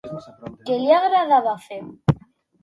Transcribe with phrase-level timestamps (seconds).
[0.69, 1.79] Què li agradava fer?